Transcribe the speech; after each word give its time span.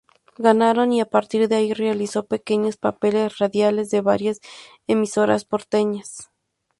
Ganaron 0.39 0.91
y 0.93 0.99
a 0.99 1.05
partir 1.05 1.47
de 1.47 1.57
allí 1.57 1.73
realizó 1.73 2.25
pequeños 2.25 2.75
papeles 2.75 3.37
radiales 3.37 3.91
de 3.91 4.01
varias 4.01 4.39
emisoras 4.87 5.45
porteñas. 5.45 6.31